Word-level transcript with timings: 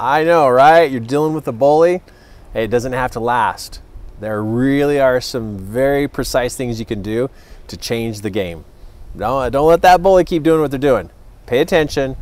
I 0.00 0.22
know, 0.22 0.48
right? 0.48 0.88
You're 0.88 1.00
dealing 1.00 1.34
with 1.34 1.48
a 1.48 1.52
bully. 1.52 2.02
Hey, 2.52 2.62
it 2.62 2.70
doesn't 2.70 2.92
have 2.92 3.10
to 3.12 3.20
last. 3.20 3.80
There 4.20 4.40
really 4.40 5.00
are 5.00 5.20
some 5.20 5.58
very 5.58 6.06
precise 6.06 6.54
things 6.54 6.78
you 6.78 6.86
can 6.86 7.02
do 7.02 7.30
to 7.66 7.76
change 7.76 8.20
the 8.20 8.30
game. 8.30 8.64
Don't, 9.16 9.50
don't 9.50 9.66
let 9.66 9.82
that 9.82 10.00
bully 10.00 10.22
keep 10.22 10.44
doing 10.44 10.60
what 10.60 10.70
they're 10.70 10.78
doing. 10.78 11.10
Pay 11.46 11.58
attention, 11.58 12.16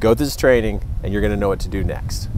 go 0.00 0.12
through 0.12 0.26
this 0.26 0.34
training, 0.34 0.82
and 1.04 1.12
you're 1.12 1.22
going 1.22 1.32
to 1.32 1.36
know 1.36 1.46
what 1.46 1.60
to 1.60 1.68
do 1.68 1.84
next. 1.84 2.28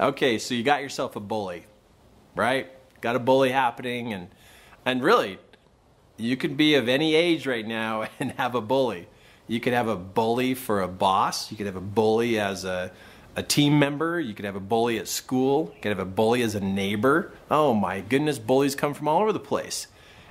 Okay, 0.00 0.38
so 0.38 0.54
you 0.54 0.62
got 0.62 0.80
yourself 0.80 1.14
a 1.16 1.20
bully, 1.20 1.66
right? 2.34 2.70
Got 3.02 3.16
a 3.16 3.18
bully 3.18 3.50
happening, 3.50 4.14
and 4.14 4.28
and 4.86 5.02
really, 5.02 5.38
you 6.16 6.36
could 6.36 6.56
be 6.56 6.74
of 6.74 6.88
any 6.88 7.14
age 7.14 7.46
right 7.46 7.66
now 7.66 8.08
and 8.20 8.32
have 8.32 8.54
a 8.54 8.60
bully. 8.60 9.08
You 9.48 9.60
could 9.60 9.72
have 9.72 9.88
a 9.88 9.96
bully 9.96 10.54
for 10.54 10.82
a 10.82 10.88
boss. 10.88 11.50
You 11.50 11.56
could 11.56 11.66
have 11.66 11.76
a 11.76 11.80
bully 11.80 12.38
as 12.38 12.64
a, 12.64 12.90
a 13.36 13.42
team 13.42 13.78
member. 13.78 14.18
You 14.18 14.34
could 14.34 14.44
have 14.44 14.56
a 14.56 14.60
bully 14.60 14.98
at 14.98 15.06
school. 15.06 15.72
You 15.76 15.82
could 15.82 15.90
have 15.90 16.00
a 16.00 16.04
bully 16.04 16.42
as 16.42 16.54
a 16.54 16.60
neighbor. 16.60 17.32
Oh 17.50 17.72
my 17.72 18.00
goodness, 18.00 18.38
bullies 18.38 18.74
come 18.74 18.92
from 18.92 19.06
all 19.06 19.22
over 19.22 19.32
the 19.32 19.38
place. 19.38 19.86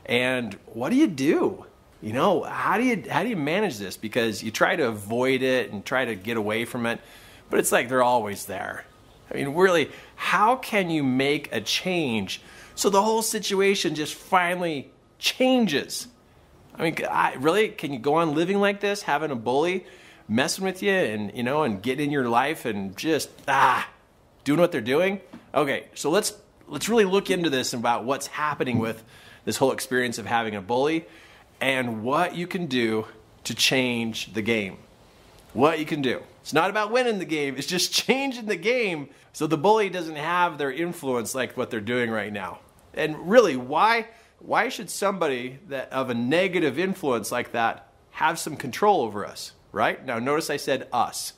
And 0.05 0.53
what 0.65 0.89
do 0.89 0.97
you 0.97 1.07
do? 1.07 1.65
You 2.01 2.13
know, 2.13 2.43
how 2.43 2.77
do 2.77 2.83
you 2.83 3.03
how 3.09 3.23
do 3.23 3.29
you 3.29 3.37
manage 3.37 3.77
this? 3.77 3.97
Because 3.97 4.43
you 4.43 4.51
try 4.51 4.75
to 4.75 4.87
avoid 4.87 5.41
it 5.41 5.71
and 5.71 5.83
try 5.83 6.05
to 6.05 6.13
get 6.13 6.37
away 6.37 6.65
from 6.65 6.85
it, 6.85 6.99
but 7.49 7.57
it's 7.57 7.71
like 7.71 7.89
they're 7.89 8.03
always 8.03 8.45
there. 8.45 8.85
I 9.31 9.35
mean, 9.35 9.55
really, 9.55 9.89
how 10.15 10.57
can 10.57 10.89
you 10.89 11.03
make 11.03 11.51
a 11.51 11.61
change 11.61 12.41
so 12.75 12.89
the 12.89 13.01
whole 13.01 13.21
situation 13.21 13.95
just 13.95 14.13
finally 14.13 14.91
changes? 15.25 16.07
I 16.75 16.83
mean, 16.83 16.95
I, 17.09 17.33
really, 17.35 17.69
can 17.69 17.91
you 17.91 17.99
go 17.99 18.15
on 18.15 18.35
living 18.35 18.59
like 18.59 18.79
this, 18.79 19.01
having 19.01 19.31
a 19.31 19.35
bully 19.35 19.85
messing 20.27 20.63
with 20.63 20.83
you 20.83 20.91
and, 20.91 21.35
you 21.35 21.43
know, 21.43 21.63
and 21.63 21.81
getting 21.81 22.05
in 22.05 22.11
your 22.11 22.29
life 22.29 22.65
and 22.65 22.95
just, 22.95 23.29
ah, 23.47 23.89
doing 24.43 24.59
what 24.59 24.71
they're 24.71 24.81
doing? 24.81 25.19
Okay, 25.53 25.87
so 25.95 26.09
let's, 26.09 26.33
let's 26.67 26.87
really 26.87 27.05
look 27.05 27.29
into 27.29 27.49
this 27.49 27.73
about 27.73 28.05
what's 28.05 28.27
happening 28.27 28.77
with 28.77 29.03
this 29.45 29.57
whole 29.57 29.71
experience 29.71 30.17
of 30.17 30.25
having 30.25 30.55
a 30.55 30.61
bully 30.61 31.05
and 31.59 32.03
what 32.03 32.35
you 32.35 32.45
can 32.45 32.67
do 32.67 33.05
to 33.45 33.55
change 33.55 34.33
the 34.33 34.41
game. 34.41 34.77
What 35.53 35.79
you 35.79 35.85
can 35.85 36.01
do. 36.01 36.21
It's 36.41 36.53
not 36.53 36.69
about 36.69 36.91
winning 36.91 37.17
the 37.17 37.25
game, 37.25 37.55
it's 37.57 37.67
just 37.67 37.91
changing 38.05 38.45
the 38.45 38.55
game 38.55 39.09
so 39.33 39.47
the 39.47 39.57
bully 39.57 39.89
doesn't 39.89 40.15
have 40.15 40.57
their 40.57 40.71
influence 40.71 41.33
like 41.33 41.57
what 41.57 41.69
they're 41.71 41.81
doing 41.81 42.11
right 42.11 42.31
now. 42.31 42.59
And 42.93 43.29
really, 43.29 43.57
why 43.57 44.07
why 44.39 44.69
should 44.69 44.89
somebody 44.89 45.59
that 45.69 45.91
of 45.91 46.09
a 46.09 46.13
negative 46.13 46.77
influence 46.77 47.31
like 47.31 47.51
that 47.53 47.89
have 48.11 48.39
some 48.39 48.55
control 48.55 49.01
over 49.01 49.25
us, 49.25 49.53
right? 49.71 50.03
Now 50.05 50.19
notice 50.19 50.49
I 50.49 50.57
said 50.57 50.87
us. 50.91 51.33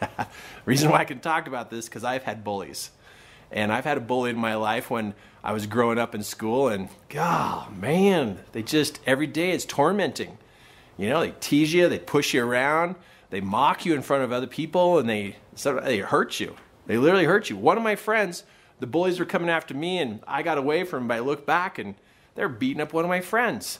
Reason 0.64 0.90
why 0.90 0.98
I 0.98 1.04
can 1.04 1.20
talk 1.20 1.46
about 1.46 1.70
this 1.70 1.88
cuz 1.88 2.04
I've 2.04 2.24
had 2.24 2.44
bullies. 2.44 2.90
And 3.50 3.72
I've 3.72 3.84
had 3.84 3.98
a 3.98 4.00
bully 4.00 4.30
in 4.30 4.36
my 4.36 4.54
life 4.54 4.90
when 4.90 5.14
I 5.44 5.52
was 5.52 5.66
growing 5.66 5.98
up 5.98 6.14
in 6.14 6.22
school 6.22 6.68
and 6.68 6.88
god, 7.08 7.76
man, 7.76 8.38
they 8.52 8.62
just 8.62 9.00
every 9.06 9.26
day 9.26 9.50
it's 9.50 9.64
tormenting. 9.64 10.38
You 10.96 11.08
know, 11.08 11.20
they 11.20 11.34
tease 11.40 11.72
you, 11.72 11.88
they 11.88 11.98
push 11.98 12.34
you 12.34 12.44
around, 12.44 12.96
they 13.30 13.40
mock 13.40 13.84
you 13.84 13.94
in 13.94 14.02
front 14.02 14.24
of 14.24 14.32
other 14.32 14.46
people 14.46 14.98
and 14.98 15.08
they 15.08 15.36
they 15.84 15.98
hurt 15.98 16.38
you. 16.38 16.56
They 16.86 16.96
literally 16.96 17.24
hurt 17.24 17.50
you. 17.50 17.56
One 17.56 17.76
of 17.76 17.82
my 17.82 17.96
friends, 17.96 18.44
the 18.80 18.86
bullies 18.86 19.18
were 19.18 19.24
coming 19.24 19.48
after 19.48 19.74
me 19.74 19.98
and 19.98 20.20
I 20.26 20.42
got 20.42 20.58
away 20.58 20.84
from 20.84 21.00
them. 21.00 21.08
But 21.08 21.16
I 21.16 21.20
looked 21.20 21.46
back 21.46 21.78
and 21.78 21.94
they're 22.34 22.48
beating 22.48 22.80
up 22.80 22.92
one 22.92 23.04
of 23.04 23.08
my 23.08 23.20
friends. 23.20 23.78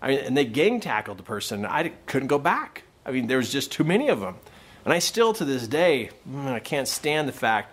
I 0.00 0.08
mean, 0.08 0.18
and 0.20 0.36
they 0.36 0.44
gang 0.44 0.80
tackled 0.80 1.18
the 1.18 1.22
person. 1.22 1.64
I 1.64 1.88
couldn't 2.06 2.28
go 2.28 2.38
back. 2.38 2.84
I 3.06 3.10
mean, 3.10 3.26
there 3.26 3.38
was 3.38 3.50
just 3.50 3.72
too 3.72 3.84
many 3.84 4.08
of 4.08 4.20
them. 4.20 4.36
And 4.84 4.92
I 4.92 4.98
still, 4.98 5.32
to 5.34 5.44
this 5.44 5.66
day, 5.66 6.10
mm, 6.28 6.46
I 6.46 6.58
can't 6.60 6.86
stand 6.86 7.26
the 7.26 7.32
fact 7.32 7.72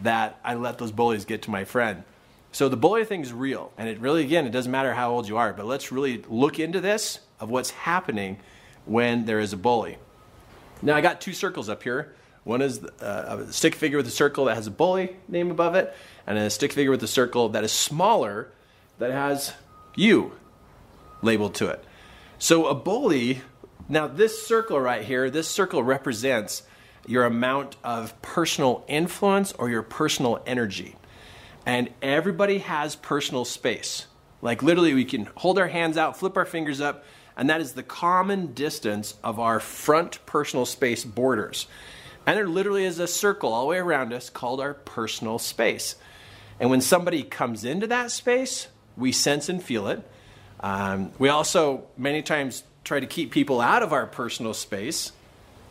that 0.00 0.38
I 0.42 0.54
let 0.54 0.78
those 0.78 0.92
bullies 0.92 1.24
get 1.24 1.42
to 1.42 1.50
my 1.50 1.64
friend. 1.64 2.04
So 2.52 2.68
the 2.68 2.76
bully 2.76 3.04
thing 3.04 3.20
is 3.20 3.32
real. 3.32 3.72
And 3.76 3.88
it 3.88 4.00
really, 4.00 4.22
again, 4.24 4.46
it 4.46 4.50
doesn't 4.50 4.72
matter 4.72 4.94
how 4.94 5.10
old 5.10 5.28
you 5.28 5.36
are, 5.36 5.52
but 5.52 5.66
let's 5.66 5.92
really 5.92 6.24
look 6.28 6.58
into 6.58 6.80
this 6.80 7.20
of 7.38 7.50
what's 7.50 7.70
happening 7.70 8.38
when 8.86 9.26
there 9.26 9.40
is 9.40 9.52
a 9.52 9.56
bully. 9.56 9.98
Now 10.80 10.96
I 10.96 11.00
got 11.00 11.20
two 11.20 11.34
circles 11.34 11.68
up 11.68 11.82
here. 11.82 12.14
One 12.44 12.62
is 12.62 12.82
uh, 12.82 13.44
a 13.46 13.52
stick 13.52 13.74
figure 13.74 13.98
with 13.98 14.06
a 14.06 14.12
circle 14.12 14.46
that 14.46 14.54
has 14.54 14.66
a 14.66 14.70
bully 14.70 15.16
name 15.28 15.50
above 15.50 15.74
it, 15.74 15.94
and 16.26 16.38
a 16.38 16.48
stick 16.48 16.72
figure 16.72 16.90
with 16.90 17.02
a 17.02 17.08
circle 17.08 17.50
that 17.50 17.62
is 17.62 17.72
smaller 17.72 18.50
that 18.98 19.10
has 19.10 19.54
you 19.94 20.32
labeled 21.22 21.54
to 21.56 21.68
it. 21.68 21.84
So 22.38 22.66
a 22.66 22.74
bully, 22.74 23.42
now 23.88 24.06
this 24.06 24.46
circle 24.46 24.80
right 24.80 25.04
here, 25.04 25.30
this 25.30 25.48
circle 25.48 25.82
represents 25.82 26.62
your 27.06 27.24
amount 27.24 27.76
of 27.82 28.20
personal 28.22 28.84
influence 28.86 29.52
or 29.52 29.70
your 29.70 29.82
personal 29.82 30.42
energy. 30.46 30.94
And 31.64 31.90
everybody 32.02 32.58
has 32.58 32.96
personal 32.96 33.44
space. 33.44 34.06
Like 34.40 34.62
literally, 34.62 34.94
we 34.94 35.04
can 35.04 35.28
hold 35.36 35.58
our 35.58 35.68
hands 35.68 35.96
out, 35.96 36.16
flip 36.16 36.36
our 36.36 36.44
fingers 36.44 36.80
up, 36.80 37.04
and 37.36 37.50
that 37.50 37.60
is 37.60 37.72
the 37.72 37.82
common 37.82 38.52
distance 38.52 39.14
of 39.22 39.38
our 39.40 39.60
front 39.60 40.24
personal 40.26 40.66
space 40.66 41.04
borders. 41.04 41.66
And 42.26 42.36
there 42.36 42.48
literally 42.48 42.84
is 42.84 42.98
a 42.98 43.06
circle 43.06 43.52
all 43.52 43.62
the 43.62 43.68
way 43.68 43.78
around 43.78 44.12
us 44.12 44.28
called 44.28 44.60
our 44.60 44.74
personal 44.74 45.38
space. 45.38 45.96
And 46.60 46.70
when 46.70 46.80
somebody 46.80 47.22
comes 47.22 47.64
into 47.64 47.86
that 47.86 48.10
space, 48.10 48.68
we 48.98 49.12
sense 49.12 49.48
and 49.48 49.62
feel 49.62 49.88
it. 49.88 50.02
Um, 50.60 51.12
we 51.18 51.28
also 51.28 51.86
many 51.96 52.22
times 52.22 52.64
try 52.84 53.00
to 53.00 53.06
keep 53.06 53.30
people 53.30 53.60
out 53.60 53.82
of 53.82 53.92
our 53.92 54.06
personal 54.06 54.54
space. 54.54 55.12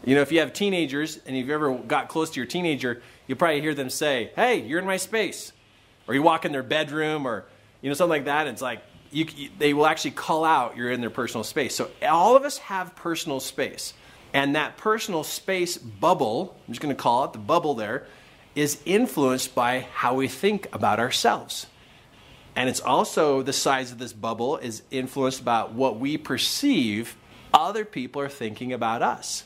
You 0.06 0.16
know, 0.16 0.22
if 0.22 0.32
you 0.32 0.40
have 0.40 0.54
teenagers 0.54 1.20
and 1.26 1.36
you've 1.36 1.50
ever 1.50 1.76
got 1.76 2.08
close 2.08 2.30
to 2.32 2.40
your 2.40 2.46
teenager, 2.46 3.02
you'll 3.26 3.38
probably 3.38 3.62
hear 3.62 3.74
them 3.74 3.90
say, 3.90 4.32
Hey, 4.36 4.62
you're 4.62 4.80
in 4.80 4.86
my 4.86 4.98
space. 4.98 5.52
Or 6.08 6.14
you 6.14 6.22
walk 6.22 6.46
in 6.46 6.52
their 6.52 6.64
bedroom 6.64 7.28
or, 7.28 7.46
you 7.82 7.90
know, 7.90 7.94
something 7.94 8.10
like 8.10 8.26
that. 8.26 8.48
It's 8.48 8.62
like, 8.62 8.82
you, 9.12 9.50
they 9.58 9.74
will 9.74 9.86
actually 9.86 10.12
call 10.12 10.46
out 10.46 10.78
you're 10.78 10.92
in 10.92 11.02
their 11.02 11.10
personal 11.10 11.44
space. 11.44 11.76
So 11.76 11.90
all 12.08 12.36
of 12.36 12.44
us 12.44 12.58
have 12.60 12.96
personal 12.96 13.40
space. 13.40 13.94
And 14.34 14.56
that 14.56 14.78
personal 14.78 15.24
space 15.24 15.78
bubble, 15.78 16.56
I'm 16.68 16.74
just 16.74 16.82
going 16.82 16.96
to 16.96 17.02
call 17.02 17.26
it 17.26 17.34
the 17.34 17.40
bubble 17.40 17.74
there, 17.74 18.06
is 18.56 18.82
influenced 18.86 19.56
by 19.56 19.88
how 19.94 20.16
we 20.16 20.28
think 20.28 20.68
about 20.74 21.00
ourselves. 21.00 21.68
And 22.58 22.68
it's 22.68 22.82
also 22.82 23.42
the 23.42 23.54
size 23.54 23.94
of 23.94 24.00
this 24.00 24.12
bubble 24.12 24.58
is 24.58 24.84
influenced 24.92 25.46
by 25.46 25.62
what 25.62 26.00
we 26.00 26.18
perceive 26.18 27.16
other 27.54 27.86
people 27.86 28.22
are 28.22 28.30
thinking 28.30 28.74
about 28.74 29.02
us. 29.02 29.46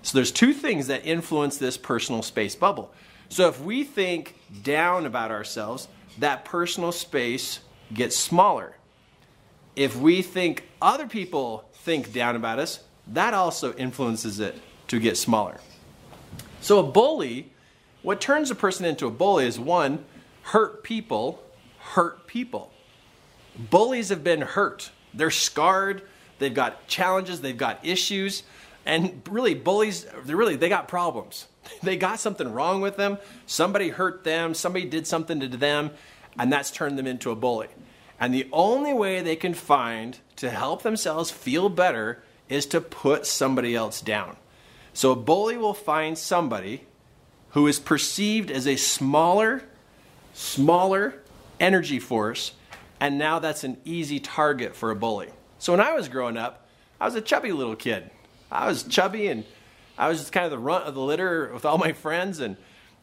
So 0.00 0.16
there's 0.16 0.32
two 0.32 0.54
things 0.54 0.86
that 0.86 1.04
influence 1.04 1.58
this 1.58 1.76
personal 1.76 2.22
space 2.22 2.54
bubble. 2.54 2.92
So 3.28 3.48
if 3.48 3.60
we 3.60 3.84
think 3.84 4.36
down 4.62 5.04
about 5.04 5.30
ourselves, 5.30 5.88
that 6.18 6.46
personal 6.46 6.92
space 6.92 7.60
gets 7.92 8.16
smaller 8.16 8.76
if 9.76 9.94
we 9.94 10.22
think 10.22 10.66
other 10.80 11.06
people 11.06 11.68
think 11.74 12.12
down 12.12 12.34
about 12.34 12.58
us, 12.58 12.80
that 13.08 13.34
also 13.34 13.74
influences 13.74 14.40
it 14.40 14.58
to 14.88 14.98
get 14.98 15.16
smaller. 15.16 15.60
So, 16.62 16.78
a 16.78 16.82
bully, 16.82 17.52
what 18.02 18.20
turns 18.20 18.50
a 18.50 18.54
person 18.54 18.86
into 18.86 19.06
a 19.06 19.10
bully 19.10 19.46
is 19.46 19.60
one, 19.60 20.04
hurt 20.42 20.82
people 20.82 21.42
hurt 21.94 22.26
people. 22.26 22.72
Bullies 23.56 24.10
have 24.10 24.22
been 24.22 24.42
hurt. 24.42 24.90
They're 25.14 25.30
scarred, 25.30 26.02
they've 26.38 26.52
got 26.52 26.86
challenges, 26.88 27.40
they've 27.40 27.56
got 27.56 27.84
issues, 27.84 28.42
and 28.84 29.22
really, 29.30 29.54
bullies, 29.54 30.06
they 30.24 30.34
really, 30.34 30.56
they 30.56 30.68
got 30.68 30.88
problems. 30.88 31.46
They 31.82 31.96
got 31.96 32.20
something 32.20 32.52
wrong 32.52 32.80
with 32.80 32.96
them, 32.96 33.18
somebody 33.44 33.88
hurt 33.88 34.22
them, 34.22 34.54
somebody 34.54 34.84
did 34.84 35.04
something 35.04 35.40
to 35.40 35.48
them, 35.48 35.90
and 36.38 36.52
that's 36.52 36.70
turned 36.70 36.96
them 36.96 37.08
into 37.08 37.32
a 37.32 37.34
bully. 37.34 37.66
And 38.20 38.32
the 38.32 38.48
only 38.52 38.92
way 38.92 39.20
they 39.20 39.34
can 39.34 39.52
find 39.52 40.16
to 40.36 40.48
help 40.48 40.82
themselves 40.82 41.32
feel 41.32 41.68
better 41.68 42.22
is 42.48 42.66
to 42.66 42.80
put 42.80 43.26
somebody 43.26 43.74
else 43.74 44.00
down. 44.00 44.36
So 44.94 45.10
a 45.10 45.16
bully 45.16 45.56
will 45.56 45.74
find 45.74 46.16
somebody 46.16 46.86
who 47.50 47.66
is 47.66 47.80
perceived 47.80 48.52
as 48.52 48.68
a 48.68 48.76
smaller, 48.76 49.64
smaller 50.34 51.20
energy 51.60 51.98
force, 51.98 52.52
and 53.00 53.18
now 53.18 53.38
that's 53.38 53.64
an 53.64 53.76
easy 53.84 54.20
target 54.20 54.74
for 54.74 54.90
a 54.90 54.96
bully. 54.96 55.28
So 55.58 55.72
when 55.72 55.80
I 55.80 55.92
was 55.92 56.08
growing 56.08 56.36
up, 56.36 56.68
I 57.00 57.04
was 57.04 57.14
a 57.14 57.20
chubby 57.20 57.52
little 57.52 57.76
kid. 57.76 58.10
I 58.50 58.66
was 58.66 58.82
chubby 58.82 59.28
and 59.28 59.44
I 59.98 60.08
was 60.08 60.18
just 60.18 60.32
kind 60.32 60.44
of 60.44 60.50
the 60.50 60.58
runt 60.58 60.84
of 60.84 60.94
the 60.94 61.00
litter 61.00 61.50
with 61.52 61.64
all 61.64 61.78
my 61.78 61.92
friends, 61.92 62.40
and, 62.40 62.56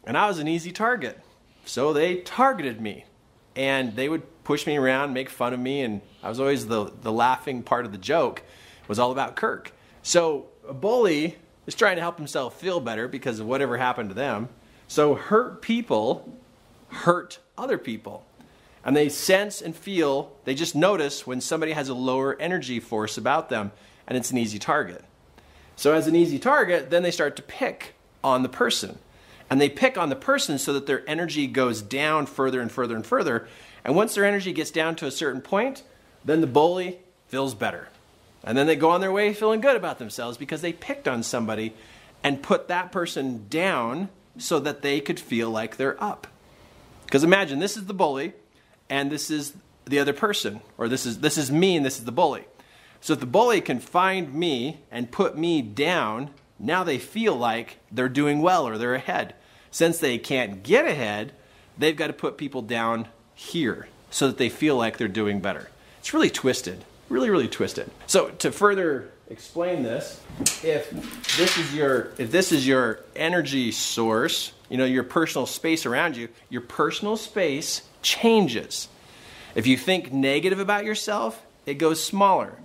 and 0.04 0.18
I 0.18 0.28
was 0.28 0.40
an 0.40 0.48
easy 0.48 0.72
target. 0.72 1.20
So 1.66 1.94
they 1.94 2.18
targeted 2.18 2.82
me 2.82 3.06
and 3.56 3.96
they 3.96 4.10
would 4.10 4.44
push 4.44 4.68
me 4.68 4.78
around, 4.78 5.14
make 5.14 5.30
fun 5.30 5.54
of 5.54 5.60
me, 5.60 5.82
and 5.82 6.02
I 6.22 6.30
was 6.30 6.40
always 6.40 6.68
the, 6.68 6.92
the 7.02 7.12
laughing 7.12 7.64
part 7.64 7.86
of 7.86 7.92
the 7.92 7.98
joke 7.98 8.44
was 8.88 9.00
all 9.00 9.12
about 9.12 9.36
Kirk. 9.36 9.72
So 10.02 10.48
a 10.68 10.74
bully 10.74 11.38
is 11.66 11.76
trying 11.76 11.96
to 11.96 12.02
help 12.02 12.18
himself 12.18 12.60
feel 12.60 12.80
better 12.80 13.08
because 13.08 13.40
of 13.40 13.48
whatever 13.48 13.78
happened 13.78 14.10
to 14.10 14.16
them. 14.16 14.50
So 14.88 15.16
hurt 15.16 15.62
people 15.62 16.38
hurt 16.90 17.40
other 17.58 17.78
people. 17.78 18.26
And 18.86 18.96
they 18.96 19.10
sense 19.10 19.62
and 19.62 19.76
feel, 19.76 20.34
they 20.44 20.56
just 20.56 20.76
notice 20.76 21.26
when 21.26 21.40
somebody 21.40 21.72
has 21.72 21.90
a 21.90 21.94
lower 21.94 22.40
energy 22.40 22.80
force 22.80 23.18
about 23.18 23.50
them 23.50 23.72
and 24.08 24.18
it's 24.18 24.32
an 24.32 24.38
easy 24.38 24.60
target. 24.60 25.04
So, 25.76 25.94
as 25.94 26.08
an 26.08 26.16
easy 26.16 26.38
target, 26.38 26.90
then 26.90 27.04
they 27.04 27.12
start 27.12 27.36
to 27.38 27.42
pick 27.42 27.96
on 28.24 28.44
the 28.44 28.50
person. 28.50 29.00
And 29.50 29.60
they 29.60 29.70
pick 29.70 29.98
on 29.98 30.10
the 30.10 30.16
person 30.16 30.58
so 30.58 30.74
that 30.74 30.86
their 30.86 31.08
energy 31.10 31.48
goes 31.48 31.82
down 31.82 32.26
further 32.26 32.62
and 32.62 32.72
further 32.72 32.96
and 32.96 33.06
further. 33.06 33.48
And 33.84 33.96
once 33.96 34.16
their 34.16 34.26
energy 34.26 34.54
gets 34.54 34.72
down 34.72 34.96
to 34.98 35.06
a 35.06 35.12
certain 35.12 35.42
point, 35.42 35.84
then 36.24 36.42
the 36.42 36.48
bully 36.48 37.00
feels 37.28 37.54
better. 37.54 37.90
And 38.44 38.58
then 38.58 38.68
they 38.68 38.76
go 38.76 38.90
on 38.90 39.02
their 39.02 39.12
way 39.12 39.34
feeling 39.34 39.62
good 39.62 39.76
about 39.76 40.00
themselves 40.00 40.38
because 40.38 40.62
they 40.62 40.74
picked 40.74 41.08
on 41.08 41.24
somebody 41.24 41.74
and 42.24 42.42
put 42.42 42.68
that 42.68 42.92
person 42.92 43.46
down 43.50 44.10
so 44.38 44.60
that 44.60 44.82
they 44.82 45.00
could 45.00 45.20
feel 45.20 45.50
like 45.50 45.78
they're 45.78 46.02
up. 46.04 46.28
Because 47.06 47.24
imagine 47.24 47.60
this 47.60 47.78
is 47.78 47.86
the 47.86 47.94
bully 47.94 48.34
and 48.94 49.12
this 49.12 49.32
is 49.32 49.54
the 49.86 49.98
other 49.98 50.14
person, 50.14 50.62
or 50.78 50.88
this 50.88 51.08
is 51.08 51.20
this 51.22 51.36
is 51.36 51.52
me 51.52 51.76
and 51.76 51.84
this 51.84 51.98
is 51.98 52.06
the 52.06 52.12
bully. 52.12 52.46
So 53.02 53.14
if 53.14 53.20
the 53.20 53.26
bully 53.26 53.60
can 53.60 53.80
find 53.80 54.32
me 54.36 54.82
and 54.92 55.12
put 55.12 55.36
me 55.36 55.64
down, 55.64 56.30
now 56.60 56.84
they 56.84 57.00
feel 57.00 57.36
like 57.36 57.80
they're 57.92 58.08
doing 58.08 58.40
well 58.44 58.68
or 58.68 58.78
they're 58.78 58.94
ahead. 58.94 59.34
Since 59.72 59.98
they 59.98 60.20
can't 60.20 60.62
get 60.62 60.86
ahead, 60.86 61.34
they've 61.76 61.96
got 61.96 62.08
to 62.08 62.14
put 62.14 62.38
people 62.38 62.62
down 62.62 63.08
here 63.34 63.88
so 64.12 64.28
that 64.28 64.38
they 64.38 64.50
feel 64.50 64.78
like 64.78 64.98
they're 64.98 65.08
doing 65.08 65.40
better. 65.40 65.72
It's 65.98 66.14
really 66.14 66.30
twisted. 66.30 66.86
Really, 67.10 67.32
really 67.32 67.48
twisted. 67.48 67.90
So 68.06 68.30
to 68.30 68.52
further 68.52 69.10
explain 69.30 69.84
this, 69.84 70.22
if 70.64 70.92
this 71.38 71.58
is 71.58 71.74
your 71.74 72.12
if 72.18 72.32
this 72.32 72.52
is 72.52 72.68
your 72.68 73.00
energy 73.16 73.72
source, 73.72 74.54
you 74.70 74.78
know, 74.78 74.86
your 74.86 75.04
personal 75.04 75.46
space 75.46 75.86
around 75.86 76.18
you, 76.18 76.30
your 76.50 76.62
personal 76.62 77.18
space 77.18 77.84
changes. 78.02 78.88
If 79.56 79.68
you 79.68 79.78
think 79.78 80.12
negative 80.12 80.60
about 80.60 80.86
yourself, 80.86 81.44
it 81.66 81.76
goes 81.76 82.04
smaller. 82.04 82.56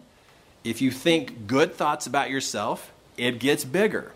If 0.65 0.83
you 0.83 0.91
think 0.91 1.47
good 1.47 1.75
thoughts 1.75 2.07
about 2.07 2.31
yourself, 2.31 2.93
it 3.17 3.39
gets 3.39 3.65
bigger. 3.65 4.13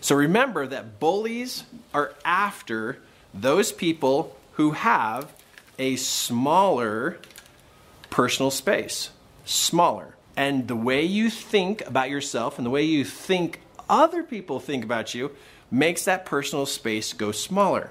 So 0.00 0.14
remember 0.14 0.66
that 0.66 1.00
bullies 1.00 1.64
are 1.92 2.14
after 2.24 2.98
those 3.34 3.72
people 3.72 4.36
who 4.52 4.72
have 4.72 5.32
a 5.78 5.96
smaller 5.96 7.18
personal 8.10 8.50
space. 8.50 9.10
Smaller. 9.44 10.14
And 10.38 10.68
the 10.68 10.76
way 10.76 11.02
you 11.02 11.30
think 11.30 11.84
about 11.84 12.10
yourself 12.10 12.58
and 12.58 12.64
the 12.64 12.70
way 12.70 12.84
you 12.84 13.04
think 13.04 13.60
other 13.90 14.22
people 14.22 14.60
think 14.60 14.84
about 14.84 15.12
you 15.12 15.32
makes 15.68 16.04
that 16.04 16.24
personal 16.24 16.64
space 16.64 17.12
go 17.12 17.32
smaller, 17.32 17.90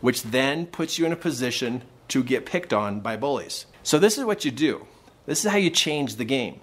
which 0.00 0.22
then 0.22 0.64
puts 0.64 0.98
you 0.98 1.04
in 1.04 1.12
a 1.12 1.16
position 1.16 1.82
to 2.08 2.24
get 2.24 2.46
picked 2.46 2.72
on 2.72 3.00
by 3.00 3.18
bullies. 3.18 3.66
So, 3.82 3.98
this 3.98 4.16
is 4.16 4.24
what 4.24 4.42
you 4.42 4.50
do. 4.50 4.86
This 5.26 5.44
is 5.44 5.50
how 5.50 5.58
you 5.58 5.68
change 5.68 6.16
the 6.16 6.24
game. 6.24 6.62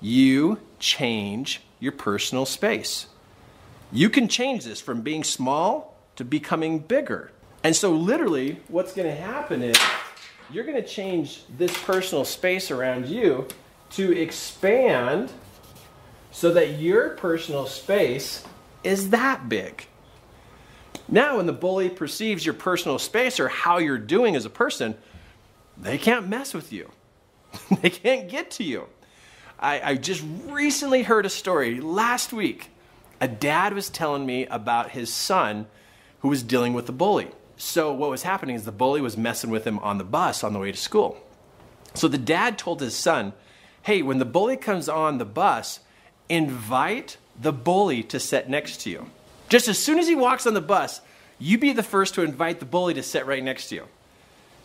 You 0.00 0.60
change 0.78 1.62
your 1.80 1.90
personal 1.90 2.46
space. 2.46 3.08
You 3.90 4.08
can 4.08 4.28
change 4.28 4.66
this 4.66 4.80
from 4.80 5.02
being 5.02 5.24
small 5.24 5.98
to 6.14 6.24
becoming 6.24 6.78
bigger. 6.78 7.32
And 7.64 7.74
so, 7.74 7.90
literally, 7.90 8.60
what's 8.68 8.92
going 8.92 9.08
to 9.08 9.20
happen 9.20 9.64
is 9.64 9.76
you're 10.48 10.64
going 10.64 10.80
to 10.80 10.88
change 10.88 11.42
this 11.58 11.76
personal 11.82 12.24
space 12.24 12.70
around 12.70 13.08
you 13.08 13.48
to 13.90 14.16
expand 14.16 15.32
so 16.30 16.52
that 16.52 16.78
your 16.78 17.10
personal 17.10 17.66
space 17.66 18.44
is 18.84 19.10
that 19.10 19.48
big. 19.48 19.86
Now, 21.08 21.38
when 21.38 21.46
the 21.46 21.52
bully 21.52 21.88
perceives 21.88 22.46
your 22.46 22.54
personal 22.54 22.98
space 22.98 23.40
or 23.40 23.48
how 23.48 23.78
you're 23.78 23.98
doing 23.98 24.36
as 24.36 24.44
a 24.44 24.50
person, 24.50 24.96
they 25.76 25.98
can't 25.98 26.28
mess 26.28 26.54
with 26.54 26.72
you. 26.72 26.90
they 27.82 27.90
can't 27.90 28.28
get 28.28 28.50
to 28.52 28.64
you. 28.64 28.86
I, 29.58 29.90
I, 29.90 29.94
just 29.96 30.24
recently 30.46 31.02
heard 31.02 31.26
a 31.26 31.30
story 31.30 31.80
last 31.80 32.32
week. 32.32 32.70
A 33.20 33.28
dad 33.28 33.74
was 33.74 33.90
telling 33.90 34.24
me 34.24 34.46
about 34.46 34.90
his 34.90 35.12
son 35.12 35.66
who 36.20 36.28
was 36.28 36.42
dealing 36.42 36.72
with 36.72 36.86
the 36.86 36.92
bully. 36.92 37.28
So, 37.56 37.92
what 37.92 38.08
was 38.08 38.22
happening 38.22 38.54
is 38.54 38.64
the 38.64 38.72
bully 38.72 39.02
was 39.02 39.18
messing 39.18 39.50
with 39.50 39.66
him 39.66 39.78
on 39.80 39.98
the 39.98 40.04
bus 40.04 40.42
on 40.42 40.54
the 40.54 40.58
way 40.58 40.72
to 40.72 40.78
school. 40.78 41.18
So, 41.92 42.08
the 42.08 42.16
dad 42.16 42.56
told 42.56 42.80
his 42.80 42.96
son, 42.96 43.34
Hey, 43.82 44.02
when 44.02 44.18
the 44.18 44.24
bully 44.24 44.56
comes 44.56 44.88
on 44.88 45.18
the 45.18 45.24
bus, 45.24 45.80
invite 46.28 47.16
the 47.40 47.52
bully 47.52 48.02
to 48.04 48.20
sit 48.20 48.48
next 48.48 48.82
to 48.82 48.90
you. 48.90 49.06
Just 49.48 49.68
as 49.68 49.78
soon 49.78 49.98
as 49.98 50.06
he 50.06 50.14
walks 50.14 50.46
on 50.46 50.54
the 50.54 50.60
bus, 50.60 51.00
you 51.38 51.58
be 51.58 51.72
the 51.72 51.82
first 51.82 52.14
to 52.14 52.22
invite 52.22 52.60
the 52.60 52.66
bully 52.66 52.94
to 52.94 53.02
sit 53.02 53.26
right 53.26 53.42
next 53.42 53.68
to 53.68 53.76
you. 53.76 53.84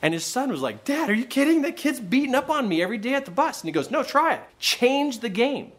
And 0.02 0.14
his 0.14 0.26
son 0.26 0.52
was 0.52 0.62
like, 0.62 0.84
Dad, 0.84 1.10
are 1.10 1.14
you 1.14 1.26
kidding? 1.26 1.62
That 1.62 1.78
kid's 1.78 2.00
beating 2.00 2.36
up 2.36 2.50
on 2.50 2.68
me 2.68 2.82
every 2.82 2.98
day 2.98 3.14
at 3.14 3.26
the 3.26 3.32
bus. 3.32 3.62
And 3.62 3.68
he 3.68 3.72
goes, 3.72 3.90
No, 3.90 4.04
try 4.04 4.36
it. 4.36 4.42
Change 4.60 5.20
the 5.20 5.30
game. 5.30 5.72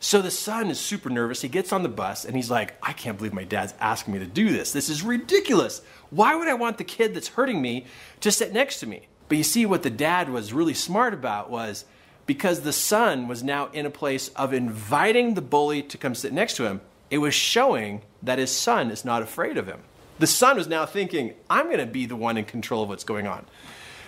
So 0.00 0.20
the 0.20 0.32
son 0.32 0.68
is 0.68 0.80
super 0.80 1.08
nervous. 1.08 1.42
He 1.42 1.48
gets 1.48 1.72
on 1.72 1.84
the 1.84 1.88
bus 1.88 2.24
and 2.24 2.34
he's 2.34 2.50
like, 2.50 2.74
I 2.82 2.92
can't 2.92 3.16
believe 3.16 3.32
my 3.32 3.44
dad's 3.44 3.72
asking 3.78 4.14
me 4.14 4.18
to 4.18 4.26
do 4.26 4.50
this. 4.50 4.72
This 4.72 4.88
is 4.88 5.04
ridiculous. 5.04 5.80
Why 6.10 6.34
would 6.34 6.48
I 6.48 6.54
want 6.54 6.78
the 6.78 6.84
kid 6.84 7.14
that's 7.14 7.28
hurting 7.28 7.62
me 7.62 7.86
to 8.18 8.32
sit 8.32 8.52
next 8.52 8.80
to 8.80 8.88
me? 8.88 9.06
But 9.28 9.38
you 9.38 9.44
see, 9.44 9.64
what 9.64 9.84
the 9.84 9.90
dad 9.90 10.28
was 10.28 10.52
really 10.52 10.74
smart 10.74 11.14
about 11.14 11.50
was 11.50 11.84
because 12.26 12.60
the 12.60 12.72
son 12.72 13.28
was 13.28 13.42
now 13.42 13.68
in 13.72 13.86
a 13.86 13.90
place 13.90 14.28
of 14.30 14.52
inviting 14.52 15.34
the 15.34 15.42
bully 15.42 15.82
to 15.82 15.98
come 15.98 16.14
sit 16.14 16.32
next 16.32 16.56
to 16.56 16.64
him, 16.64 16.80
it 17.10 17.18
was 17.18 17.34
showing 17.34 18.02
that 18.22 18.38
his 18.38 18.50
son 18.50 18.90
is 18.90 19.04
not 19.04 19.22
afraid 19.22 19.58
of 19.58 19.66
him. 19.66 19.80
The 20.18 20.26
son 20.26 20.56
was 20.56 20.68
now 20.68 20.86
thinking, 20.86 21.34
I'm 21.50 21.66
going 21.66 21.78
to 21.78 21.86
be 21.86 22.06
the 22.06 22.16
one 22.16 22.36
in 22.36 22.44
control 22.44 22.82
of 22.82 22.88
what's 22.88 23.04
going 23.04 23.26
on. 23.26 23.44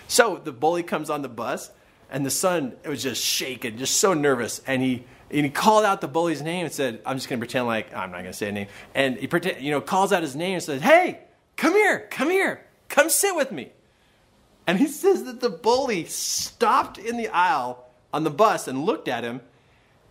So 0.07 0.39
the 0.43 0.51
bully 0.51 0.83
comes 0.83 1.09
on 1.09 1.21
the 1.21 1.29
bus, 1.29 1.71
and 2.09 2.25
the 2.25 2.31
son 2.31 2.73
was 2.85 3.03
just 3.03 3.23
shaking, 3.23 3.77
just 3.77 3.97
so 3.97 4.13
nervous. 4.13 4.61
And 4.65 4.81
he, 4.81 5.03
and 5.29 5.45
he 5.45 5.49
called 5.49 5.83
out 5.83 6.01
the 6.01 6.07
bully's 6.07 6.41
name 6.41 6.65
and 6.65 6.73
said, 6.73 7.01
I'm 7.05 7.17
just 7.17 7.27
going 7.27 7.39
to 7.39 7.41
pretend 7.41 7.67
like 7.67 7.93
I'm 7.93 8.11
not 8.11 8.19
going 8.19 8.31
to 8.31 8.33
say 8.33 8.49
a 8.49 8.51
name. 8.51 8.67
And 8.93 9.17
he 9.17 9.27
pretend, 9.27 9.61
you 9.61 9.71
know, 9.71 9.81
calls 9.81 10.13
out 10.13 10.21
his 10.21 10.35
name 10.35 10.55
and 10.55 10.63
says, 10.63 10.81
Hey, 10.81 11.19
come 11.57 11.73
here, 11.73 12.07
come 12.11 12.29
here, 12.29 12.65
come 12.87 13.09
sit 13.09 13.35
with 13.35 13.51
me. 13.51 13.71
And 14.67 14.79
he 14.79 14.87
says 14.87 15.23
that 15.25 15.41
the 15.41 15.49
bully 15.49 16.05
stopped 16.05 16.97
in 16.97 17.17
the 17.17 17.27
aisle 17.27 17.84
on 18.15 18.23
the 18.23 18.29
bus 18.29 18.65
and 18.69 18.85
looked 18.85 19.09
at 19.09 19.25
him, 19.25 19.41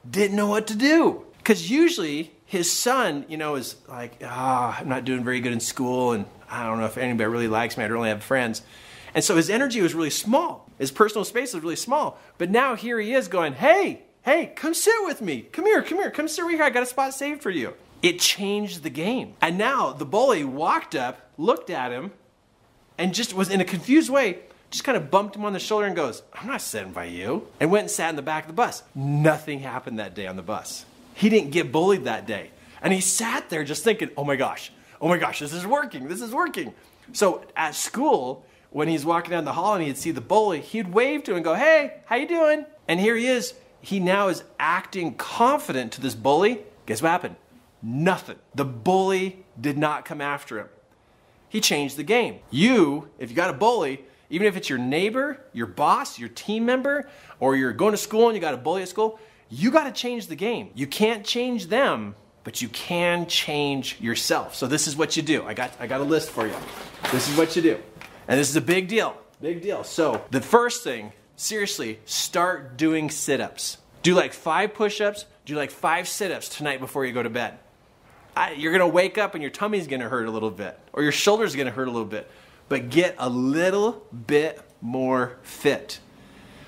didn't 0.08 0.36
know 0.36 0.46
what 0.46 0.66
to 0.66 0.76
do. 0.76 1.24
Because 1.38 1.70
usually 1.70 2.32
his 2.44 2.70
son, 2.70 3.24
you 3.30 3.38
know, 3.38 3.54
is 3.54 3.76
like, 3.88 4.18
ah, 4.22 4.76
oh, 4.76 4.80
I'm 4.80 4.90
not 4.90 5.06
doing 5.06 5.24
very 5.24 5.40
good 5.40 5.52
in 5.52 5.60
school, 5.60 6.12
and 6.12 6.26
I 6.50 6.66
don't 6.66 6.78
know 6.78 6.84
if 6.84 6.98
anybody 6.98 7.30
really 7.30 7.48
likes 7.48 7.78
me. 7.78 7.84
I 7.84 7.88
don't 7.88 7.96
really 7.96 8.10
have 8.10 8.22
friends. 8.22 8.60
And 9.14 9.24
so 9.24 9.36
his 9.36 9.48
energy 9.48 9.80
was 9.80 9.94
really 9.94 10.10
small. 10.10 10.68
His 10.78 10.90
personal 10.90 11.24
space 11.24 11.54
was 11.54 11.62
really 11.62 11.76
small. 11.76 12.18
But 12.36 12.50
now 12.50 12.76
here 12.76 13.00
he 13.00 13.14
is 13.14 13.26
going, 13.26 13.54
hey, 13.54 14.02
hey, 14.22 14.52
come 14.54 14.74
sit 14.74 14.94
with 15.04 15.22
me. 15.22 15.40
Come 15.40 15.64
here, 15.64 15.80
come 15.80 15.96
here, 15.96 16.10
come 16.10 16.28
sit 16.28 16.44
right 16.44 16.56
here. 16.56 16.64
I 16.64 16.70
got 16.70 16.82
a 16.82 16.86
spot 16.86 17.14
saved 17.14 17.42
for 17.42 17.50
you. 17.50 17.72
It 18.02 18.20
changed 18.20 18.82
the 18.82 18.90
game. 18.90 19.32
And 19.40 19.56
now 19.56 19.92
the 19.94 20.04
bully 20.04 20.44
walked 20.44 20.94
up, 20.94 21.30
looked 21.38 21.70
at 21.70 21.90
him, 21.90 22.12
and 22.98 23.14
just 23.14 23.32
was 23.32 23.48
in 23.48 23.62
a 23.62 23.64
confused 23.64 24.10
way, 24.10 24.40
just 24.74 24.82
kind 24.82 24.96
of 24.96 25.08
bumped 25.08 25.36
him 25.36 25.44
on 25.44 25.52
the 25.52 25.60
shoulder 25.60 25.86
and 25.86 25.94
goes, 25.94 26.24
I'm 26.32 26.48
not 26.48 26.60
sitting 26.60 26.90
by 26.90 27.04
you. 27.04 27.46
And 27.60 27.70
went 27.70 27.82
and 27.82 27.90
sat 27.92 28.10
in 28.10 28.16
the 28.16 28.22
back 28.22 28.42
of 28.42 28.48
the 28.48 28.54
bus. 28.54 28.82
Nothing 28.92 29.60
happened 29.60 30.00
that 30.00 30.16
day 30.16 30.26
on 30.26 30.34
the 30.34 30.42
bus. 30.42 30.84
He 31.14 31.28
didn't 31.28 31.52
get 31.52 31.70
bullied 31.70 32.04
that 32.04 32.26
day. 32.26 32.50
And 32.82 32.92
he 32.92 33.00
sat 33.00 33.48
there 33.50 33.62
just 33.62 33.84
thinking, 33.84 34.10
oh 34.16 34.24
my 34.24 34.34
gosh, 34.34 34.72
oh 35.00 35.06
my 35.06 35.16
gosh, 35.16 35.38
this 35.38 35.52
is 35.52 35.64
working, 35.64 36.08
this 36.08 36.20
is 36.20 36.32
working. 36.32 36.74
So 37.12 37.44
at 37.54 37.76
school, 37.76 38.44
when 38.70 38.88
he's 38.88 39.04
walking 39.04 39.30
down 39.30 39.44
the 39.44 39.52
hall 39.52 39.74
and 39.74 39.84
he'd 39.84 39.96
see 39.96 40.10
the 40.10 40.20
bully, 40.20 40.60
he'd 40.60 40.92
wave 40.92 41.22
to 41.22 41.30
him 41.30 41.36
and 41.36 41.44
go, 41.44 41.54
hey, 41.54 42.00
how 42.06 42.16
you 42.16 42.26
doing? 42.26 42.66
And 42.88 42.98
here 42.98 43.14
he 43.14 43.28
is. 43.28 43.54
He 43.80 44.00
now 44.00 44.26
is 44.26 44.42
acting 44.58 45.14
confident 45.14 45.92
to 45.92 46.00
this 46.00 46.16
bully. 46.16 46.62
Guess 46.86 47.00
what 47.00 47.10
happened? 47.10 47.36
Nothing. 47.80 48.38
The 48.56 48.64
bully 48.64 49.44
did 49.60 49.78
not 49.78 50.04
come 50.04 50.20
after 50.20 50.58
him. 50.58 50.68
He 51.48 51.60
changed 51.60 51.96
the 51.96 52.02
game. 52.02 52.40
You, 52.50 53.08
if 53.20 53.30
you 53.30 53.36
got 53.36 53.50
a 53.50 53.52
bully, 53.52 54.04
even 54.30 54.46
if 54.46 54.56
it's 54.56 54.68
your 54.68 54.78
neighbor, 54.78 55.40
your 55.52 55.66
boss, 55.66 56.18
your 56.18 56.28
team 56.28 56.64
member, 56.66 57.08
or 57.40 57.56
you're 57.56 57.72
going 57.72 57.92
to 57.92 57.98
school 57.98 58.28
and 58.28 58.34
you 58.34 58.40
got 58.40 58.54
a 58.54 58.58
bully 58.58 58.82
at 58.82 58.88
school, 58.88 59.18
you 59.50 59.70
got 59.70 59.84
to 59.84 59.92
change 59.92 60.26
the 60.26 60.36
game. 60.36 60.70
You 60.74 60.86
can't 60.86 61.24
change 61.24 61.66
them, 61.66 62.14
but 62.42 62.62
you 62.62 62.68
can 62.68 63.26
change 63.26 64.00
yourself. 64.00 64.54
So 64.54 64.66
this 64.66 64.86
is 64.86 64.96
what 64.96 65.16
you 65.16 65.22
do. 65.22 65.44
I 65.44 65.54
got 65.54 65.72
I 65.78 65.86
got 65.86 66.00
a 66.00 66.04
list 66.04 66.30
for 66.30 66.46
you. 66.46 66.54
This 67.12 67.28
is 67.28 67.36
what 67.36 67.56
you 67.56 67.62
do. 67.62 67.78
And 68.28 68.40
this 68.40 68.48
is 68.48 68.56
a 68.56 68.60
big 68.60 68.88
deal. 68.88 69.16
Big 69.40 69.60
deal. 69.62 69.84
So, 69.84 70.24
the 70.30 70.40
first 70.40 70.84
thing, 70.84 71.12
seriously, 71.36 72.00
start 72.06 72.76
doing 72.76 73.10
sit-ups. 73.10 73.78
Do 74.02 74.14
like 74.14 74.32
5 74.32 74.74
push-ups, 74.74 75.26
do 75.44 75.54
like 75.54 75.70
5 75.70 76.08
sit-ups 76.08 76.48
tonight 76.48 76.80
before 76.80 77.04
you 77.04 77.12
go 77.12 77.22
to 77.22 77.30
bed. 77.30 77.58
I, 78.36 78.52
you're 78.52 78.72
going 78.72 78.80
to 78.80 78.94
wake 78.94 79.18
up 79.18 79.34
and 79.34 79.42
your 79.42 79.50
tummy's 79.50 79.86
going 79.86 80.00
to 80.00 80.08
hurt 80.08 80.26
a 80.26 80.30
little 80.30 80.50
bit 80.50 80.78
or 80.92 81.02
your 81.02 81.12
shoulders 81.12 81.54
going 81.54 81.66
to 81.66 81.72
hurt 81.72 81.88
a 81.88 81.90
little 81.90 82.06
bit. 82.06 82.30
But 82.68 82.90
get 82.90 83.14
a 83.18 83.28
little 83.28 84.06
bit 84.26 84.60
more 84.80 85.36
fit. 85.42 86.00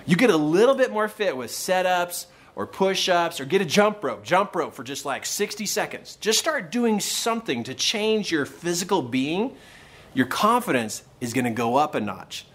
You 0.07 0.17
get 0.17 0.31
a 0.31 0.37
little 0.37 0.75
bit 0.75 0.93
more 0.93 1.09
fit 1.09 1.37
with 1.37 1.51
setups, 1.51 2.27
or 2.57 2.67
push 2.67 3.09
ups 3.09 3.39
or 3.39 3.45
get 3.45 3.61
a 3.61 3.65
jump 3.65 4.03
rope, 4.03 4.25
jump 4.25 4.57
rope 4.57 4.75
for 4.75 4.83
just 4.83 5.05
like 5.05 5.25
60 5.25 5.67
seconds. 5.67 6.17
Just 6.17 6.39
start 6.39 6.73
doing 6.73 6.99
something 6.99 7.63
to 7.65 7.75
change 7.75 8.33
your 8.33 8.47
physical 8.47 9.03
being. 9.03 9.55
Your 10.15 10.27
confidence 10.27 11.03
is 11.21 11.35
to 11.45 11.51
go 11.51 11.77
up 11.77 11.95
a 11.95 12.01
notch. 12.01 12.47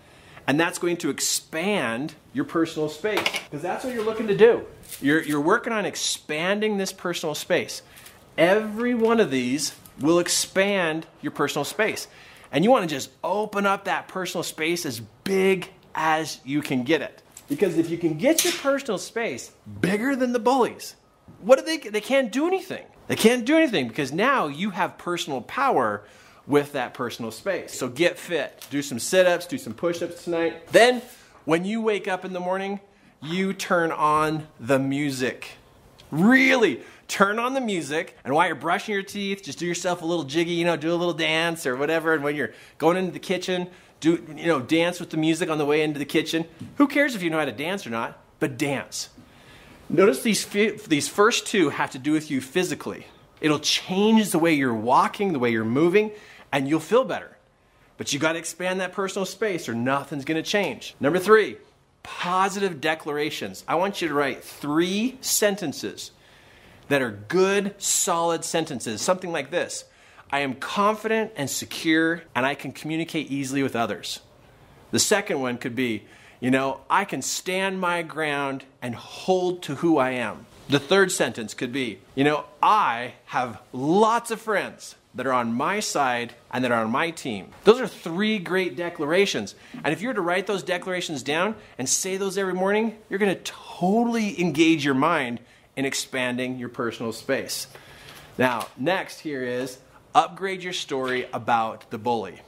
And 0.47 0.59
that's 0.59 0.79
going 0.79 0.97
to 0.97 1.11
expand 1.11 2.15
your 2.33 2.45
personal 2.45 2.89
space 2.89 3.23
because 3.45 3.61
that's 3.61 3.85
what 3.85 3.93
you're 3.93 4.03
looking 4.03 4.27
to 4.27 4.35
do. 4.35 4.65
You're, 4.99 5.21
you're 5.21 5.39
working 5.39 5.71
on 5.71 5.85
expanding 5.85 6.77
this 6.77 6.91
personal 6.91 7.35
space. 7.35 7.83
Every 8.39 8.95
one 8.95 9.19
of 9.19 9.29
these 9.29 9.75
will 9.99 10.17
expand 10.17 11.05
your 11.21 11.31
personal 11.31 11.63
space. 11.63 12.07
And 12.51 12.63
you 12.63 12.71
want 12.71 12.87
to 12.89 12.93
just 12.93 13.09
open 13.23 13.65
up 13.65 13.85
that 13.85 14.07
personal 14.07 14.43
space 14.43 14.85
as 14.85 14.99
big 15.23 15.69
as 15.95 16.39
you 16.43 16.61
can 16.61 16.83
get 16.83 17.01
it. 17.01 17.21
Because 17.47 17.77
if 17.77 17.89
you 17.89 17.97
can 17.97 18.17
get 18.17 18.43
your 18.43 18.53
personal 18.53 18.97
space 18.97 19.51
bigger 19.79 20.15
than 20.15 20.31
the 20.31 20.39
bullies, 20.39 20.95
what 21.41 21.59
do 21.59 21.65
they 21.65 21.77
they 21.89 22.01
can't 22.01 22.31
do 22.31 22.47
anything. 22.47 22.85
They 23.07 23.15
can't 23.15 23.45
do 23.45 23.57
anything 23.57 23.87
because 23.87 24.11
now 24.11 24.47
you 24.47 24.69
have 24.69 24.97
personal 24.97 25.41
power 25.41 26.03
with 26.47 26.73
that 26.73 26.93
personal 26.93 27.31
space. 27.31 27.77
So 27.77 27.87
get 27.87 28.17
fit. 28.17 28.65
Do 28.69 28.81
some 28.81 28.99
sit-ups, 28.99 29.45
do 29.47 29.57
some 29.57 29.73
push-ups 29.73 30.23
tonight. 30.23 30.67
Then 30.69 31.01
when 31.45 31.65
you 31.65 31.81
wake 31.81 32.07
up 32.07 32.25
in 32.25 32.33
the 32.33 32.39
morning, 32.39 32.79
you 33.21 33.53
turn 33.53 33.91
on 33.91 34.47
the 34.59 34.79
music. 34.79 35.49
Really 36.11 36.81
turn 37.07 37.39
on 37.39 37.53
the 37.53 37.61
music 37.61 38.17
and 38.23 38.33
while 38.33 38.47
you're 38.47 38.55
brushing 38.55 38.93
your 38.93 39.03
teeth 39.03 39.43
just 39.43 39.59
do 39.59 39.65
yourself 39.65 40.01
a 40.01 40.05
little 40.05 40.23
jiggy 40.23 40.51
you 40.51 40.63
know 40.63 40.77
do 40.77 40.93
a 40.93 40.95
little 40.95 41.13
dance 41.13 41.65
or 41.65 41.75
whatever 41.75 42.13
and 42.13 42.23
when 42.23 42.37
you're 42.37 42.53
going 42.77 42.95
into 42.95 43.11
the 43.11 43.19
kitchen 43.19 43.67
do 44.01 44.23
you 44.35 44.47
know 44.47 44.59
dance 44.59 44.99
with 44.99 45.11
the 45.11 45.17
music 45.17 45.49
on 45.49 45.57
the 45.57 45.65
way 45.65 45.83
into 45.83 45.99
the 45.99 46.05
kitchen. 46.05 46.45
Who 46.75 46.87
cares 46.87 47.15
if 47.15 47.23
you 47.23 47.29
know 47.29 47.39
how 47.39 47.45
to 47.45 47.51
dance 47.51 47.87
or 47.87 47.91
not 47.91 48.19
but 48.39 48.57
dance. 48.57 49.09
Notice 49.89 50.23
these 50.23 50.45
these 50.45 51.07
first 51.07 51.45
two 51.47 51.69
have 51.69 51.91
to 51.91 51.99
do 51.99 52.11
with 52.11 52.29
you 52.29 52.41
physically. 52.41 53.05
It'll 53.39 53.59
change 53.59 54.31
the 54.31 54.39
way 54.39 54.53
you're 54.53 54.73
walking 54.73 55.33
the 55.33 55.39
way 55.39 55.51
you're 55.51 55.63
moving 55.63 56.11
and 56.51 56.67
you'll 56.67 56.79
feel 56.79 57.05
better. 57.05 57.37
But 57.97 58.11
you 58.11 58.19
got 58.19 58.33
to 58.33 58.39
expand 58.39 58.81
that 58.81 58.93
personal 58.93 59.25
space 59.25 59.69
or 59.69 59.75
nothing's 59.75 60.25
going 60.25 60.41
to 60.41 60.49
change. 60.49 60.95
Number 60.99 61.19
3 61.19 61.57
positive 62.03 62.81
declarations 62.81 63.63
i 63.67 63.75
want 63.75 64.01
you 64.01 64.07
to 64.07 64.13
write 64.13 64.43
3 64.43 65.17
sentences 65.21 66.11
that 66.91 67.01
are 67.01 67.11
good, 67.29 67.73
solid 67.81 68.43
sentences. 68.43 69.01
Something 69.01 69.31
like 69.31 69.49
this 69.49 69.85
I 70.29 70.39
am 70.41 70.55
confident 70.55 71.31
and 71.35 71.49
secure, 71.49 72.23
and 72.35 72.45
I 72.45 72.53
can 72.53 72.73
communicate 72.73 73.31
easily 73.31 73.63
with 73.63 73.75
others. 73.75 74.19
The 74.91 74.99
second 74.99 75.39
one 75.39 75.57
could 75.57 75.75
be, 75.75 76.03
you 76.41 76.51
know, 76.51 76.81
I 76.89 77.05
can 77.05 77.21
stand 77.21 77.79
my 77.79 78.01
ground 78.01 78.65
and 78.81 78.93
hold 78.95 79.63
to 79.63 79.75
who 79.75 79.97
I 79.97 80.11
am. 80.11 80.45
The 80.67 80.79
third 80.79 81.11
sentence 81.11 81.53
could 81.53 81.71
be, 81.71 81.99
you 82.13 82.25
know, 82.25 82.45
I 82.61 83.13
have 83.27 83.61
lots 83.71 84.29
of 84.29 84.41
friends 84.41 84.95
that 85.15 85.27
are 85.27 85.33
on 85.33 85.53
my 85.53 85.79
side 85.79 86.33
and 86.51 86.63
that 86.63 86.71
are 86.71 86.83
on 86.83 86.91
my 86.91 87.11
team. 87.11 87.49
Those 87.63 87.81
are 87.81 87.87
three 87.87 88.39
great 88.39 88.75
declarations. 88.75 89.55
And 89.83 89.93
if 89.93 90.01
you 90.01 90.07
were 90.07 90.13
to 90.13 90.21
write 90.21 90.47
those 90.47 90.63
declarations 90.63 91.21
down 91.23 91.55
and 91.77 91.87
say 91.87 92.17
those 92.17 92.37
every 92.37 92.53
morning, 92.53 92.97
you're 93.09 93.19
going 93.19 93.35
to 93.35 93.41
totally 93.43 94.39
engage 94.39 94.85
your 94.85 94.93
mind 94.93 95.39
in 95.75 95.85
expanding 95.85 96.59
your 96.59 96.69
personal 96.69 97.11
space. 97.11 97.67
Now, 98.37 98.67
next 98.77 99.19
here 99.19 99.43
is 99.43 99.77
upgrade 100.15 100.63
your 100.63 100.73
story 100.73 101.27
about 101.33 101.89
the 101.91 101.97
bully. 101.97 102.39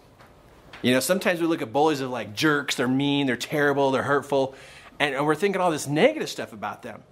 You 0.82 0.94
know, 0.94 1.00
sometimes 1.00 1.40
we 1.40 1.48
look 1.48 1.62
at 1.62 1.72
bullies 1.72 2.02
as 2.02 2.10
like 2.10 2.34
jerks, 2.34 2.76
they're 2.76 2.88
mean, 2.88 3.28
they're 3.28 3.38
terrible, 3.38 3.92
they're 3.92 4.04
hurtful, 4.04 4.56
and 5.00 5.26
we're 5.26 5.36
thinking 5.36 5.62
all 5.62 5.72
this 5.72 5.88
negative 5.88 6.30
stuff 6.30 6.52
about 6.54 6.82
them. 6.82 7.04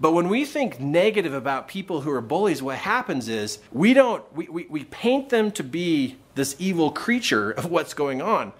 But 0.00 0.12
when 0.12 0.30
we 0.30 0.46
think 0.46 0.80
negative 0.80 1.34
about 1.34 1.68
people 1.68 2.00
who 2.00 2.10
are 2.10 2.22
bullies, 2.22 2.62
what 2.62 2.78
happens 2.78 3.28
is 3.28 3.58
we 3.70 3.92
don't, 3.92 4.24
we, 4.34 4.48
we, 4.48 4.64
we 4.64 4.84
paint 4.84 5.28
them 5.28 5.52
to 5.52 5.62
be 5.62 6.16
this 6.34 6.56
evil 6.58 6.90
creature 6.90 7.50
of 7.50 7.70
what's 7.70 7.92
going 7.92 8.22
on. 8.22 8.52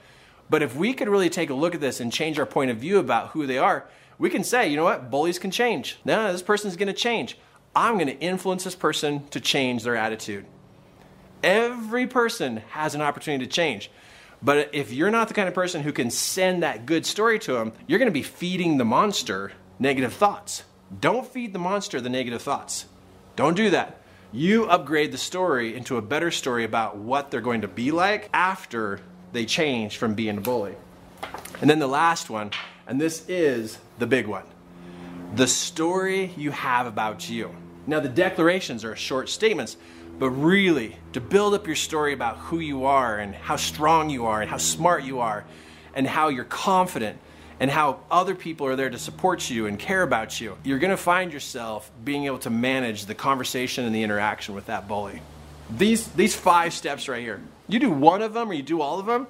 But 0.51 0.63
if 0.63 0.77
we 0.77 0.93
could 0.93 1.09
really 1.09 1.31
take 1.31 1.49
a 1.49 1.55
look 1.55 1.75
at 1.75 1.81
this 1.81 1.99
and 1.99 2.13
change 2.13 2.39
our 2.39 2.45
point 2.45 2.71
of 2.71 2.77
view 2.77 2.99
about 2.99 3.29
who 3.29 3.47
they 3.47 3.57
are, 3.57 3.87
we 4.19 4.29
can 4.29 4.45
say, 4.45 4.69
you 4.69 4.77
know 4.77 4.85
what, 4.85 5.11
bullies 5.11 5.39
can 5.39 5.51
change. 5.51 5.99
No, 6.05 6.31
this 6.31 6.43
person's 6.43 6.77
to 6.89 6.93
change. 6.93 7.39
I'm 7.75 7.97
to 8.09 8.19
influence 8.19 8.65
this 8.65 8.75
person 8.75 9.27
to 9.29 9.41
change 9.41 9.83
their 9.85 9.97
attitude. 9.97 10.45
Every 11.43 12.07
person 12.07 12.59
has 12.71 12.95
an 12.95 13.01
opportunity 13.01 13.47
to 13.47 13.51
change. 13.51 13.91
But 14.43 14.75
if 14.75 14.93
you're 14.93 15.11
not 15.11 15.29
the 15.29 15.35
kind 15.35 15.49
of 15.49 15.55
person 15.55 15.83
who 15.83 15.93
can 15.93 16.11
send 16.11 16.63
that 16.63 16.85
good 16.85 17.07
story 17.07 17.39
to 17.41 17.55
them, 17.55 17.73
you're 17.87 17.99
to 18.09 18.13
be 18.13 18.23
feeding 18.23 18.77
the 18.77 18.85
monster 18.85 19.53
negative 19.79 20.13
thoughts. 20.13 20.65
Don't 20.99 21.27
feed 21.27 21.53
the 21.53 21.59
monster 21.59 22.01
the 22.01 22.09
negative 22.09 22.43
thoughts. 22.43 22.87
Don't 23.37 23.55
do 23.55 23.71
that. 23.71 24.01
You 24.33 24.67
upgrade 24.67 25.13
the 25.13 25.19
story 25.19 25.77
into 25.77 25.97
a 25.97 26.03
better 26.03 26.31
story 26.31 26.65
about 26.65 26.97
what 26.97 27.31
they're 27.31 27.41
going 27.41 27.63
to 27.63 27.69
be 27.69 27.91
like 27.91 28.29
after 28.33 29.01
they 29.33 29.45
change 29.45 29.97
from 29.97 30.15
being 30.15 30.39
a 30.39 30.41
bully. 30.41 30.75
And 31.61 31.69
then 31.69 31.79
the 31.79 31.87
last 31.87 32.31
one 32.31 32.51
and 32.87 33.01
this 33.01 33.25
is 33.29 33.79
the 33.99 34.07
big 34.07 34.27
one 34.27 34.45
the 35.37 35.47
story 35.47 36.33
you 36.37 36.51
have 36.51 36.89
about 36.89 37.31
you. 37.31 37.55
Now, 37.87 38.01
the 38.01 38.09
declarations 38.09 38.85
are 38.85 38.97
short 38.97 39.29
statements, 39.29 39.77
but 40.19 40.31
really, 40.31 40.97
to 41.13 41.21
build 41.21 41.55
up 41.55 41.69
your 41.69 41.77
story 41.77 42.13
about 42.13 42.37
who 42.37 42.59
you 42.59 42.85
are 42.87 43.17
and 43.19 43.33
how 43.33 43.55
strong 43.55 44.11
you 44.11 44.27
are 44.27 44.41
and 44.41 44.51
how 44.51 44.57
smart 44.57 45.05
you 45.05 45.21
are 45.21 45.45
and 45.95 46.05
how 46.05 46.29
you're 46.29 46.45
confident 46.45 47.21
and 47.61 47.71
how 47.71 48.01
other 48.11 48.35
people 48.35 48.67
are 48.67 48.75
there 48.75 48.89
to 48.89 48.99
support 48.99 49.51
you 49.51 49.67
and 49.67 49.79
care 49.79 50.03
about 50.03 50.41
you, 50.41 50.57
you're 50.65 50.79
going 50.79 50.91
to 50.91 50.97
find 50.97 51.33
yourself 51.33 51.91
being 52.03 52.25
able 52.25 52.39
to 52.39 52.51
manage 52.51 53.05
the 53.05 53.15
conversation 53.15 53.85
and 53.85 53.95
the 53.95 54.03
interaction 54.03 54.55
with 54.55 54.67
that 54.67 54.89
bully. 54.89 55.21
These, 55.71 56.09
these 56.09 56.35
five 56.35 56.73
steps 56.73 57.07
right 57.07 57.23
here, 57.23 57.41
you 57.69 57.79
do 57.79 57.91
one 57.91 58.23
of 58.23 58.33
them 58.33 58.51
or 58.51 58.55
you 58.55 58.63
do 58.63 58.81
all 58.81 58.99
of 58.99 59.07
them, 59.07 59.27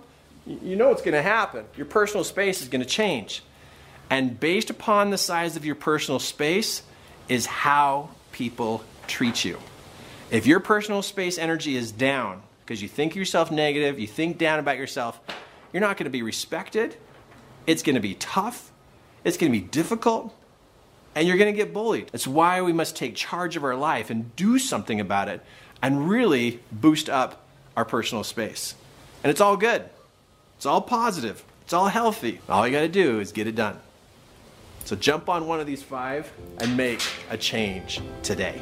you 0.47 0.77
know 0.77 0.89
what's 0.89 1.03
going 1.03 1.15
to 1.15 1.23
happen. 1.23 1.65
Your 1.77 1.87
personal 1.87 2.25
space 2.25 2.63
is 2.63 2.69
going 2.69 2.81
to 2.81 2.89
change. 2.89 3.43
And 4.09 4.39
based 4.39 4.71
upon 4.71 5.11
the 5.11 5.19
size 5.19 5.57
of 5.57 5.65
your 5.65 5.75
personal 5.75 6.19
space 6.19 6.83
is 7.29 7.47
how 7.47 8.11
people 8.33 8.83
treat 9.07 9.45
you. 9.45 9.59
If 10.31 10.47
your 10.47 10.61
personal 10.61 11.03
space 11.03 11.37
energy 11.37 11.77
is 11.77 11.93
down 11.93 12.43
because 12.65 12.81
you 12.81 12.89
think 12.89 13.17
yourself 13.17 13.51
negative, 13.51 13.99
you 13.99 14.07
think 14.07 14.39
down 14.39 14.61
about 14.61 14.79
yourself, 14.79 15.21
you're 15.73 15.81
not 15.81 15.97
going 15.97 16.05
to 16.05 16.11
be 16.11 16.23
respected. 16.23 16.97
It's 17.67 17.83
going 17.83 17.95
to 17.95 18.01
be 18.01 18.15
tough. 18.15 18.71
It's 19.25 19.37
going 19.37 19.53
to 19.53 19.59
be 19.59 19.65
difficult. 19.65 20.35
And 21.15 21.27
you're 21.27 21.37
going 21.37 21.53
to 21.53 21.57
get 21.57 21.73
bullied. 21.75 22.09
That's 22.13 22.27
why 22.27 22.63
we 22.63 22.73
must 22.73 22.97
take 22.97 23.15
charge 23.17 23.57
of 23.57 23.65
our 23.65 23.75
life 23.75 24.11
and 24.11 24.35
do 24.37 24.59
something 24.59 25.01
about 25.01 25.29
it 25.29 25.43
and 25.83 26.09
really 26.09 26.61
boost 26.71 27.11
up 27.11 27.45
our 27.77 27.85
personal 27.85 28.25
space. 28.25 28.75
And 29.23 29.31
it's 29.31 29.41
all 29.41 29.57
good. 29.57 29.85
It's 30.57 30.67
all 30.67 30.81
positive. 30.81 31.45
It's 31.63 31.73
all 31.73 31.89
healthy. 31.89 32.41
All 32.49 32.67
you 32.67 32.73
got 32.73 32.81
to 32.81 32.89
do 32.89 33.21
is 33.21 33.33
get 33.33 33.47
it 33.47 33.55
done. 33.55 33.79
So 34.85 34.97
jump 34.97 35.29
on 35.29 35.47
one 35.47 35.61
of 35.61 35.67
these 35.67 35.83
five 35.83 36.33
and 36.59 36.77
make 36.77 37.03
a 37.31 37.37
change 37.37 38.01
today. 38.23 38.61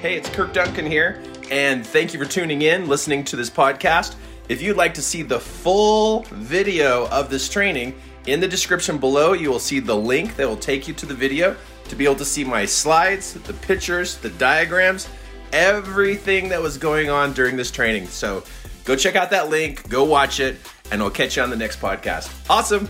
Hey, 0.00 0.16
it's 0.16 0.28
Kirk 0.28 0.52
Duncan 0.52 0.86
here, 0.86 1.22
and 1.50 1.86
thank 1.86 2.12
you 2.12 2.18
for 2.18 2.24
tuning 2.24 2.62
in, 2.62 2.88
listening 2.88 3.24
to 3.24 3.36
this 3.36 3.50
podcast. 3.50 4.16
If 4.48 4.62
you'd 4.62 4.76
like 4.76 4.94
to 4.94 5.02
see 5.02 5.22
the 5.22 5.40
full 5.40 6.22
video 6.32 7.08
of 7.08 7.30
this 7.30 7.48
training, 7.48 7.94
in 8.26 8.40
the 8.40 8.48
description 8.48 8.98
below, 8.98 9.32
you 9.32 9.50
will 9.50 9.58
see 9.58 9.80
the 9.80 9.96
link 9.96 10.36
that 10.36 10.46
will 10.46 10.56
take 10.56 10.86
you 10.86 10.94
to 10.94 11.06
the 11.06 11.14
video 11.14 11.56
to 11.84 11.96
be 11.96 12.04
able 12.04 12.16
to 12.16 12.24
see 12.24 12.44
my 12.44 12.64
slides, 12.64 13.32
the 13.32 13.54
pictures, 13.54 14.18
the 14.18 14.30
diagrams, 14.30 15.08
everything 15.52 16.48
that 16.50 16.60
was 16.60 16.76
going 16.76 17.08
on 17.08 17.32
during 17.32 17.56
this 17.56 17.70
training. 17.70 18.06
So 18.06 18.44
go 18.84 18.96
check 18.96 19.16
out 19.16 19.30
that 19.30 19.48
link, 19.48 19.88
go 19.88 20.04
watch 20.04 20.40
it 20.40 20.56
and 20.90 21.02
I'll 21.02 21.10
catch 21.10 21.36
you 21.36 21.42
on 21.42 21.50
the 21.50 21.56
next 21.56 21.80
podcast. 21.80 22.30
Awesome. 22.50 22.88